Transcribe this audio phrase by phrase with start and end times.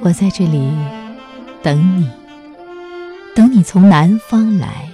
[0.00, 0.70] 我在这里
[1.62, 2.08] 等你，
[3.34, 4.88] 等你从南方来，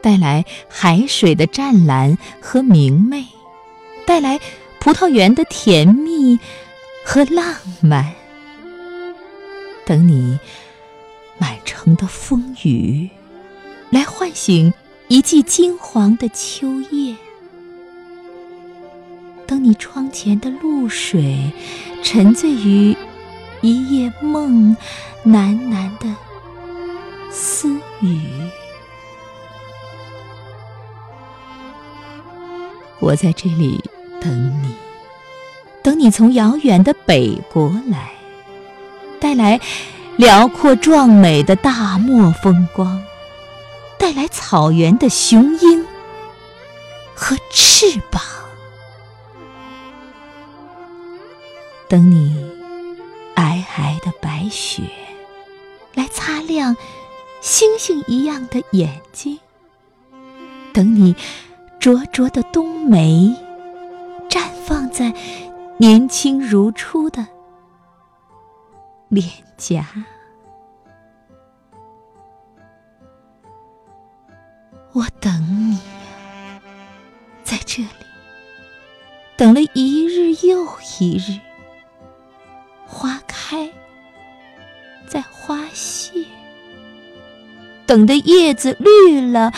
[0.00, 3.26] 带来海水的湛蓝和明媚，
[4.06, 4.38] 带来
[4.78, 6.38] 葡萄园的甜蜜
[7.04, 8.12] 和浪漫。
[9.84, 10.38] 等你
[11.38, 13.10] 满城的风雨，
[13.88, 14.72] 来唤醒
[15.08, 17.16] 一季金黄的秋叶。
[19.48, 21.50] 等你窗前的露水，
[22.04, 22.96] 沉醉于。
[23.60, 24.76] 一夜梦，
[25.26, 26.06] 喃喃的
[27.30, 27.68] 私
[28.00, 28.30] 语。
[32.98, 33.82] 我在这里
[34.20, 34.74] 等你，
[35.82, 38.12] 等你从遥远的北国来，
[39.18, 39.60] 带来
[40.16, 43.02] 辽阔壮美的大漠风光，
[43.98, 45.86] 带来草原的雄鹰
[47.14, 48.22] 和翅膀。
[51.88, 52.39] 等你。
[53.80, 54.82] 白的白雪，
[55.94, 56.76] 来擦亮
[57.40, 59.38] 星星一样的眼睛。
[60.74, 61.16] 等你
[61.78, 63.34] 灼灼的冬梅，
[64.28, 65.14] 绽放在
[65.78, 67.26] 年轻如初的
[69.08, 69.86] 脸颊。
[74.92, 75.78] 我等你，
[77.42, 77.88] 在这里，
[79.38, 80.66] 等了一日又
[81.00, 81.40] 一日，
[83.50, 83.68] 开。
[85.08, 86.12] 在花谢，
[87.84, 89.52] 等的叶子绿了，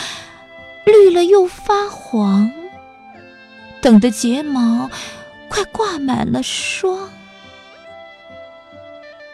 [0.83, 2.49] 绿了又发黄；
[3.83, 4.89] 等的睫毛
[5.47, 7.07] 快挂满了霜，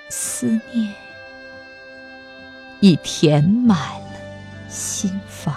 [0.10, 0.94] 思念
[2.82, 4.20] 已填满了
[4.68, 5.56] 心房。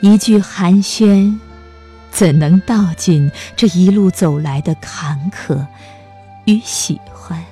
[0.00, 1.38] 一句寒暄，
[2.14, 5.66] 怎能道尽这一路走来的坎坷？
[6.44, 7.44] 与喜欢，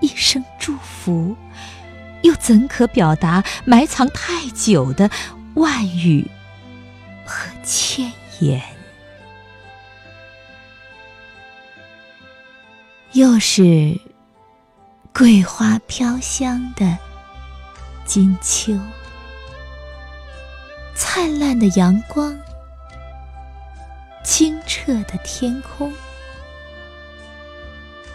[0.00, 1.36] 一声祝福，
[2.22, 5.10] 又怎可表达埋藏太久的
[5.54, 6.30] 万语
[7.26, 8.62] 和千言？
[13.12, 14.00] 又是
[15.12, 16.96] 桂花飘香的
[18.06, 18.78] 金秋，
[20.94, 22.34] 灿烂的阳光，
[24.22, 25.92] 清澈的天空。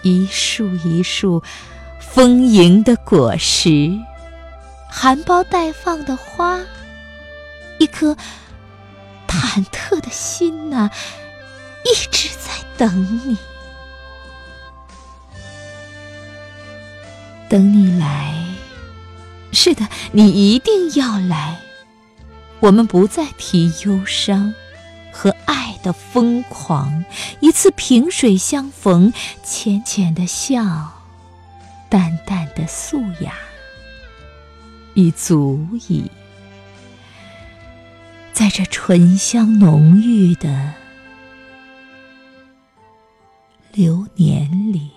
[0.04, 1.44] 一树一树
[2.00, 3.92] 丰盈的果实，
[4.90, 6.60] 含苞待放的花，
[7.80, 8.16] 一颗
[9.28, 10.90] 忐忑的心呐，
[11.84, 13.38] 一直在等你，
[17.50, 18.34] 等你来。
[19.52, 21.60] 是的，你一定要来。
[22.60, 24.54] 我们不再提忧伤
[25.12, 25.67] 和爱。
[25.88, 27.06] 的疯狂，
[27.40, 30.62] 一次萍水相逢，浅浅的笑，
[31.88, 33.34] 淡淡的素雅，
[34.96, 36.12] 已足矣。
[38.34, 40.74] 在这醇香浓郁的
[43.72, 44.92] 流年里，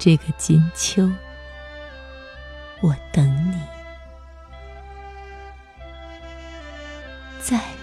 [0.00, 1.08] 这个金秋，
[2.80, 3.69] 我等你。
[7.50, 7.79] 在。